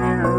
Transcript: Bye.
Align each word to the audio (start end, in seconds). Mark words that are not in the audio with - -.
Bye. 0.00 0.33